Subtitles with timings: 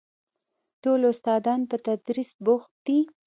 [0.81, 2.99] ټول استادان په تدريس بوخت دي.